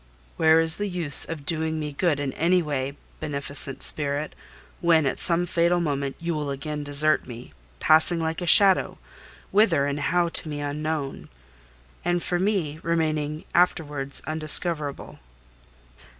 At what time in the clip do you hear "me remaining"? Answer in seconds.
12.39-13.45